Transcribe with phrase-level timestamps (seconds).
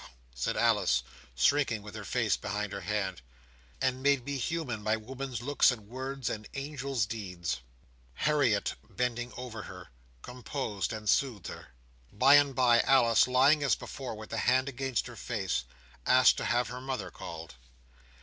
[0.33, 1.03] said Alice,
[1.35, 3.21] shrinking with her face behind her hand,
[3.79, 7.59] "and made me human by woman's looks and words, and angel's deeds!"
[8.15, 9.89] Harriet bending over her,
[10.23, 11.67] composed and soothed her.
[12.11, 15.65] By and bye, Alice lying as before, with the hand against her face,
[16.03, 17.53] asked to have her mother called.